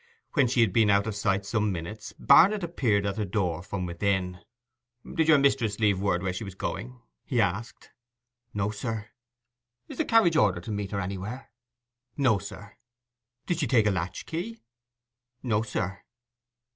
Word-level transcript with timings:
When 0.33 0.47
she 0.47 0.61
had 0.61 0.73
been 0.73 0.89
out 0.89 1.05
of 1.05 1.13
sight 1.15 1.41
for 1.41 1.45
some 1.49 1.71
minutes 1.71 2.11
Barnet 2.13 2.63
appeared 2.63 3.05
at 3.05 3.17
the 3.17 3.23
door 3.23 3.61
from 3.61 3.85
within. 3.85 4.39
'Did 5.13 5.27
your 5.27 5.37
mistress 5.37 5.79
leave 5.79 6.01
word 6.01 6.23
where 6.23 6.33
she 6.33 6.43
was 6.43 6.55
going?' 6.55 6.99
he 7.23 7.39
asked. 7.39 7.91
'No, 8.51 8.71
sir.' 8.71 9.09
'Is 9.87 9.99
the 9.99 10.05
carriage 10.05 10.35
ordered 10.35 10.63
to 10.63 10.71
meet 10.71 10.89
her 10.89 10.99
anywhere?' 10.99 11.51
'No, 12.17 12.39
sir.' 12.39 12.77
'Did 13.45 13.59
she 13.59 13.67
take 13.67 13.85
a 13.85 13.91
latch 13.91 14.25
key?' 14.25 14.63
'No, 15.43 15.61
sir. 15.61 16.01